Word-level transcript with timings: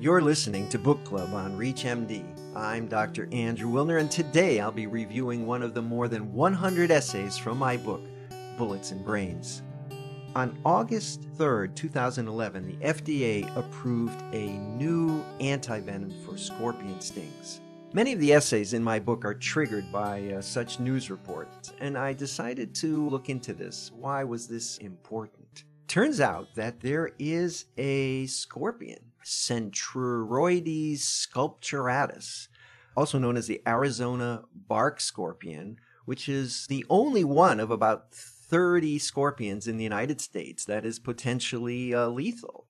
You're 0.00 0.22
listening 0.22 0.66
to 0.70 0.78
Book 0.78 1.04
Club 1.04 1.34
on 1.34 1.58
ReachMD. 1.58 2.56
I'm 2.56 2.88
Dr. 2.88 3.28
Andrew 3.32 3.70
Wilner, 3.70 4.00
and 4.00 4.10
today 4.10 4.58
I'll 4.58 4.72
be 4.72 4.86
reviewing 4.86 5.44
one 5.44 5.62
of 5.62 5.74
the 5.74 5.82
more 5.82 6.08
than 6.08 6.32
100 6.32 6.90
essays 6.90 7.36
from 7.36 7.58
my 7.58 7.76
book, 7.76 8.00
Bullets 8.56 8.92
and 8.92 9.04
Brains. 9.04 9.60
On 10.34 10.58
August 10.64 11.30
3rd, 11.36 11.74
2011, 11.74 12.66
the 12.66 12.86
FDA 12.86 13.54
approved 13.58 14.18
a 14.32 14.52
new 14.78 15.22
antivenom 15.38 16.24
for 16.24 16.38
scorpion 16.38 16.98
stings. 17.02 17.60
Many 17.92 18.14
of 18.14 18.20
the 18.20 18.32
essays 18.32 18.72
in 18.72 18.82
my 18.82 18.98
book 18.98 19.26
are 19.26 19.34
triggered 19.34 19.92
by 19.92 20.32
uh, 20.32 20.40
such 20.40 20.80
news 20.80 21.10
reports, 21.10 21.74
and 21.78 21.98
I 21.98 22.14
decided 22.14 22.74
to 22.76 23.06
look 23.10 23.28
into 23.28 23.52
this. 23.52 23.92
Why 23.94 24.24
was 24.24 24.48
this 24.48 24.78
important? 24.78 25.64
Turns 25.88 26.22
out 26.22 26.54
that 26.54 26.80
there 26.80 27.10
is 27.18 27.66
a 27.76 28.24
scorpion, 28.26 29.09
Centruroides 29.24 31.00
sculpturatus, 31.00 32.48
also 32.96 33.18
known 33.18 33.36
as 33.36 33.46
the 33.46 33.62
Arizona 33.66 34.44
bark 34.54 35.00
scorpion, 35.00 35.76
which 36.04 36.28
is 36.28 36.66
the 36.66 36.84
only 36.88 37.24
one 37.24 37.60
of 37.60 37.70
about 37.70 38.12
30 38.12 38.98
scorpions 38.98 39.68
in 39.68 39.76
the 39.76 39.84
United 39.84 40.20
States 40.20 40.64
that 40.64 40.84
is 40.84 40.98
potentially 40.98 41.94
uh, 41.94 42.08
lethal. 42.08 42.66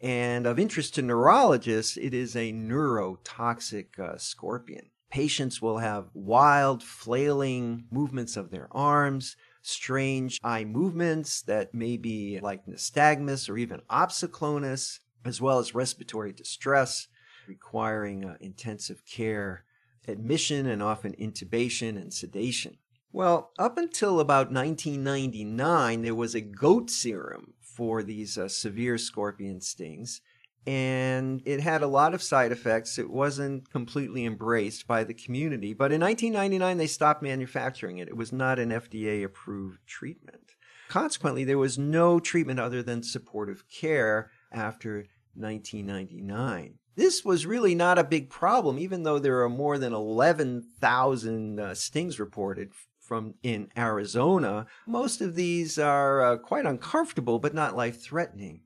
And 0.00 0.46
of 0.46 0.58
interest 0.58 0.94
to 0.94 1.02
neurologists, 1.02 1.98
it 1.98 2.14
is 2.14 2.34
a 2.34 2.52
neurotoxic 2.52 3.98
uh, 3.98 4.16
scorpion. 4.16 4.86
Patients 5.10 5.60
will 5.60 5.78
have 5.78 6.08
wild, 6.14 6.82
flailing 6.82 7.84
movements 7.90 8.36
of 8.36 8.50
their 8.50 8.68
arms, 8.70 9.36
strange 9.60 10.40
eye 10.42 10.64
movements 10.64 11.42
that 11.42 11.74
may 11.74 11.96
be 11.96 12.40
like 12.40 12.66
nystagmus 12.66 13.50
or 13.50 13.58
even 13.58 13.82
opsoclonus, 13.90 15.00
as 15.24 15.40
well 15.40 15.58
as 15.58 15.74
respiratory 15.74 16.32
distress 16.32 17.08
requiring 17.50 18.24
uh, 18.24 18.36
intensive 18.40 19.02
care, 19.04 19.64
admission, 20.06 20.66
and 20.66 20.82
often 20.82 21.12
intubation 21.20 22.00
and 22.00 22.14
sedation. 22.14 22.78
Well, 23.12 23.50
up 23.58 23.76
until 23.76 24.20
about 24.20 24.52
1999, 24.52 26.02
there 26.02 26.14
was 26.14 26.34
a 26.34 26.40
goat 26.40 26.90
serum 26.90 27.54
for 27.60 28.02
these 28.02 28.38
uh, 28.38 28.48
severe 28.48 28.96
scorpion 28.98 29.60
stings. 29.60 30.20
And 30.66 31.42
it 31.46 31.60
had 31.60 31.82
a 31.82 31.88
lot 31.88 32.14
of 32.14 32.22
side 32.22 32.52
effects. 32.52 32.98
It 32.98 33.10
wasn't 33.10 33.70
completely 33.70 34.24
embraced 34.26 34.86
by 34.86 35.04
the 35.04 35.14
community. 35.14 35.72
But 35.72 35.90
in 35.90 36.00
1999, 36.00 36.76
they 36.76 36.86
stopped 36.86 37.22
manufacturing 37.22 37.98
it. 37.98 38.08
It 38.08 38.16
was 38.16 38.32
not 38.32 38.58
an 38.58 38.68
FDA 38.70 39.24
approved 39.24 39.78
treatment. 39.86 40.52
Consequently, 40.88 41.44
there 41.44 41.58
was 41.58 41.78
no 41.78 42.20
treatment 42.20 42.60
other 42.60 42.82
than 42.82 43.02
supportive 43.02 43.64
care 43.70 44.30
after 44.52 45.06
1999. 45.34 46.78
This 46.96 47.24
was 47.24 47.46
really 47.46 47.74
not 47.74 47.98
a 47.98 48.04
big 48.04 48.28
problem, 48.28 48.78
even 48.78 49.04
though 49.04 49.18
there 49.18 49.42
are 49.42 49.48
more 49.48 49.78
than 49.78 49.92
11,000 49.92 51.60
uh, 51.60 51.74
stings 51.74 52.18
reported 52.18 52.72
from 53.10 53.34
in 53.42 53.68
Arizona, 53.76 54.66
most 54.86 55.20
of 55.20 55.34
these 55.34 55.80
are 55.80 56.22
uh, 56.22 56.36
quite 56.36 56.64
uncomfortable 56.64 57.40
but 57.40 57.52
not 57.52 57.74
life 57.74 58.00
threatening. 58.00 58.60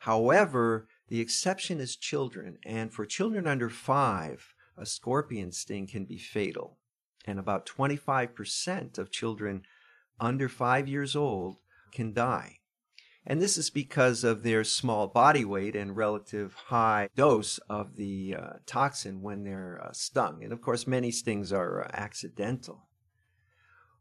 However, 0.00 0.88
the 1.06 1.20
exception 1.20 1.78
is 1.78 1.94
children, 1.94 2.58
and 2.66 2.92
for 2.92 3.06
children 3.06 3.46
under 3.46 3.70
five, 3.70 4.54
a 4.76 4.84
scorpion 4.84 5.52
sting 5.52 5.86
can 5.86 6.04
be 6.04 6.18
fatal. 6.18 6.78
And 7.24 7.38
about 7.38 7.64
25% 7.64 8.98
of 8.98 9.12
children 9.12 9.62
under 10.18 10.48
five 10.48 10.88
years 10.88 11.14
old 11.14 11.58
can 11.92 12.12
die. 12.12 12.59
And 13.30 13.40
this 13.40 13.56
is 13.56 13.70
because 13.70 14.24
of 14.24 14.42
their 14.42 14.64
small 14.64 15.06
body 15.06 15.44
weight 15.44 15.76
and 15.76 15.96
relative 15.96 16.52
high 16.52 17.08
dose 17.14 17.58
of 17.70 17.94
the 17.94 18.34
uh, 18.36 18.48
toxin 18.66 19.22
when 19.22 19.44
they're 19.44 19.80
uh, 19.80 19.92
stung. 19.92 20.42
And 20.42 20.52
of 20.52 20.60
course, 20.60 20.84
many 20.84 21.12
stings 21.12 21.52
are 21.52 21.84
uh, 21.84 21.90
accidental. 21.92 22.88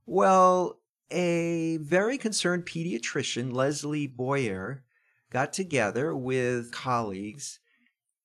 Well, 0.07 0.79
a 1.11 1.77
very 1.77 2.17
concerned 2.17 2.65
pediatrician, 2.65 3.53
Leslie 3.53 4.07
Boyer, 4.07 4.83
got 5.29 5.53
together 5.53 6.15
with 6.15 6.71
colleagues 6.71 7.59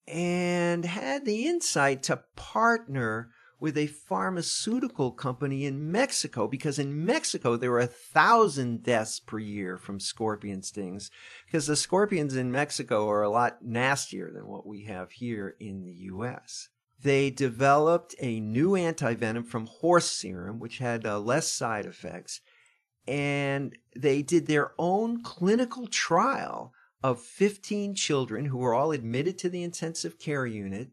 and 0.09 0.87
had 0.87 1.27
the 1.27 1.47
insight 1.47 2.03
to 2.05 2.23
partner 2.35 3.29
with 3.61 3.77
a 3.79 3.87
pharmaceutical 3.87 5.11
company 5.11 5.65
in 5.65 5.91
Mexico 5.91 6.47
because 6.47 6.79
in 6.79 7.05
Mexico 7.05 7.57
there 7.57 7.71
were 7.71 7.81
a 7.81 7.87
thousand 7.87 8.83
deaths 8.83 9.21
per 9.21 9.39
year 9.39 9.77
from 9.77 10.01
scorpion 10.01 10.63
stings 10.63 11.11
because 11.47 11.67
the 11.67 11.77
scorpions 11.77 12.37
in 12.37 12.53
Mexico 12.53 13.09
are 13.09 13.23
a 13.23 13.31
lot 13.31 13.65
nastier 13.65 14.31
than 14.33 14.47
what 14.47 14.67
we 14.67 14.85
have 14.85 15.13
here 15.13 15.57
in 15.61 15.85
the 15.85 15.93
US 15.93 16.69
they 17.05 17.31
developed 17.31 18.15
a 18.19 18.41
new 18.41 18.71
antivenom 18.71 19.47
from 19.47 19.67
horse 19.67 20.11
serum, 20.11 20.59
which 20.59 20.79
had 20.79 21.07
uh, 21.07 21.21
less 21.21 21.53
side 21.53 21.85
effects. 21.85 22.41
And 23.07 23.77
they 23.95 24.23
did 24.23 24.47
their 24.47 24.73
own 24.79 25.23
clinical 25.23 25.87
trial 25.87 26.73
of 27.03 27.21
15 27.21 27.95
children 27.95 28.47
who 28.47 28.57
were 28.57 28.73
all 28.73 28.91
admitted 28.91 29.37
to 29.39 29.51
the 29.51 29.63
intensive 29.63 30.19
care 30.19 30.47
unit. 30.47 30.89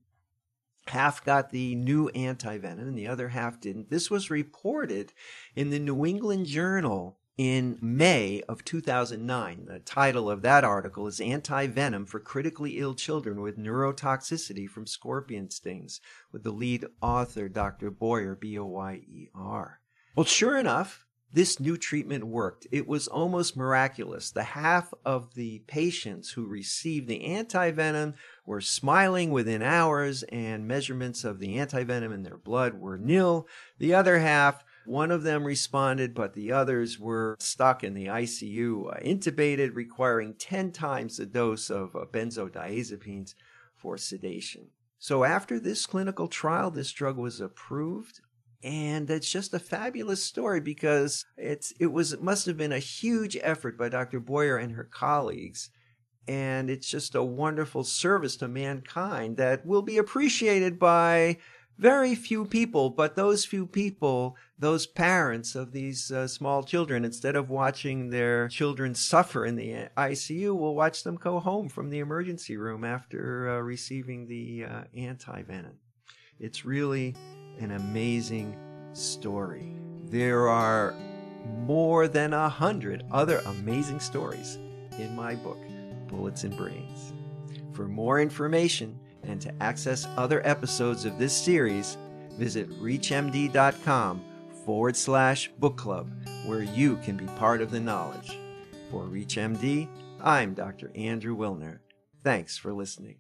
Half 0.88 1.24
got 1.24 1.52
the 1.52 1.76
new 1.76 2.10
antivenom 2.10 2.80
and 2.80 2.98
the 2.98 3.08
other 3.08 3.30
half 3.30 3.60
didn't. 3.60 3.90
This 3.90 4.10
was 4.10 4.32
reported 4.32 5.14
in 5.56 5.70
the 5.70 5.80
New 5.80 6.06
England 6.06 6.48
Journal 6.48 7.18
in 7.38 7.78
May 7.82 8.42
of 8.48 8.64
2009. 8.66 9.66
The 9.66 9.80
title 9.80 10.30
of 10.30 10.42
that 10.42 10.64
article 10.64 11.08
is 11.08 11.22
Anti 11.22 11.68
Venom 11.68 12.06
for 12.06 12.20
Critically 12.20 12.78
Ill 12.78 12.94
Children 12.94 13.42
with 13.42 13.58
Neurotoxicity 13.58 14.68
from 14.70 14.86
Scorpion 14.86 15.50
Stings, 15.50 16.02
with 16.32 16.44
the 16.44 16.52
lead 16.52 16.86
author, 17.02 17.48
Dr. 17.48 17.90
Boyer, 17.90 18.36
B 18.36 18.58
O 18.60 18.66
Y 18.66 19.02
E 19.08 19.30
R. 19.34 19.80
Well, 20.16 20.26
sure 20.26 20.58
enough, 20.58 21.06
this 21.34 21.60
new 21.60 21.78
treatment 21.78 22.26
worked. 22.26 22.68
It 22.72 22.88
was 22.88 23.08
almost 23.08 23.56
miraculous. 23.56 24.32
The 24.32 24.44
half 24.44 24.94
of 25.06 25.34
the 25.34 25.60
patients 25.66 26.32
who 26.32 26.46
received 26.46 27.08
the 27.08 27.22
antivenom 27.22 28.16
were 28.52 28.60
smiling 28.60 29.32
within 29.32 29.62
hours, 29.62 30.24
and 30.24 30.68
measurements 30.68 31.24
of 31.24 31.40
the 31.40 31.56
antivenom 31.56 32.14
in 32.14 32.22
their 32.22 32.38
blood 32.38 32.74
were 32.74 32.98
nil. 32.98 33.48
The 33.80 33.94
other 33.94 34.20
half 34.20 34.66
one 34.86 35.10
of 35.10 35.24
them 35.24 35.46
responded, 35.46 36.14
but 36.14 36.34
the 36.34 36.52
others 36.52 37.00
were 37.00 37.38
stuck 37.40 37.82
in 37.82 37.94
the 37.94 38.08
ICU, 38.08 38.94
uh, 38.94 39.00
intubated, 39.00 39.74
requiring 39.74 40.34
10 40.34 40.74
times 40.74 41.16
the 41.16 41.26
dose 41.26 41.70
of 41.70 41.96
uh, 41.96 42.00
benzodiazepines 42.12 43.36
for 43.74 43.98
sedation. 43.98 44.68
So, 45.00 45.24
after 45.24 45.58
this 45.58 45.86
clinical 45.86 46.28
trial, 46.28 46.72
this 46.72 46.92
drug 46.92 47.16
was 47.16 47.40
approved. 47.40 48.20
And 48.64 49.10
it's 49.10 49.32
just 49.32 49.54
a 49.54 49.60
fabulous 49.60 50.22
story 50.26 50.60
because 50.60 51.26
it's, 51.38 51.72
it 51.80 51.94
was, 51.94 52.12
it 52.12 52.22
must 52.22 52.48
have 52.48 52.58
been 52.58 52.74
a 52.74 52.80
huge 52.80 53.38
effort 53.42 53.78
by 53.78 53.88
Dr. 53.88 54.20
Boyer 54.20 54.58
and 54.58 54.74
her 54.74 54.84
colleagues. 54.84 55.70
And 56.28 56.70
it's 56.70 56.88
just 56.88 57.16
a 57.16 57.24
wonderful 57.24 57.84
service 57.84 58.36
to 58.38 58.48
mankind 58.48 59.38
that 59.38 59.66
will 59.66 59.82
be 59.82 59.98
appreciated 59.98 60.78
by 60.78 61.38
very 61.82 62.14
few 62.14 62.46
people, 62.46 62.92
but 62.92 63.16
those 63.16 63.44
few 63.44 63.66
people, 63.66 64.38
those 64.60 64.86
parents 64.86 65.56
of 65.56 65.72
these 65.72 66.12
uh, 66.12 66.28
small 66.28 66.62
children, 66.62 67.04
instead 67.04 67.36
of 67.36 67.50
watching 67.50 68.12
their 68.12 68.48
children 68.50 68.94
suffer 68.94 69.46
in 69.48 69.56
the 69.56 69.88
ICU, 69.98 70.56
will 70.56 70.76
watch 70.76 71.04
them 71.04 71.16
go 71.16 71.40
home 71.40 71.70
from 71.70 71.90
the 71.90 71.98
emergency 71.98 72.56
room 72.56 72.84
after 72.84 73.50
uh, 73.50 73.60
receiving 73.60 74.28
the 74.28 74.66
uh, 74.66 74.84
antivenom. 74.96 75.74
It's 76.40 76.66
really 76.66 77.16
an 77.60 77.72
amazing 77.72 78.56
story. 78.94 79.76
There 80.06 80.50
are 80.50 80.94
more 81.66 82.08
than 82.08 82.34
a 82.34 82.50
hundred 82.50 83.06
other 83.12 83.42
amazing 83.46 84.00
stories 84.00 84.60
in 85.00 85.16
my 85.16 85.34
book, 85.36 85.58
Bullets 86.12 86.44
and 86.44 86.56
Brains. 86.56 87.14
For 87.74 87.88
more 87.88 88.20
information, 88.20 89.00
and 89.24 89.42
to 89.42 89.54
access 89.64 90.08
other 90.18 90.46
episodes 90.46 91.06
of 91.06 91.18
this 91.18 91.36
series, 91.36 91.98
visit 92.38 92.70
reachmd.com 92.82 94.24
forward 94.66 94.96
slash 94.96 95.52
book 95.60 95.78
club, 95.78 96.12
where 96.46 96.64
you 96.64 96.98
can 96.98 97.18
be 97.18 97.26
part 97.38 97.62
of 97.62 97.72
the 97.72 97.80
knowledge. 97.80 98.38
For 98.90 99.06
ReachMD, 99.06 99.88
I'm 100.22 100.54
Dr. 100.54 100.92
Andrew 100.96 101.36
Wilner. 101.36 101.80
Thanks 102.24 102.58
for 102.58 102.74
listening. 102.74 103.18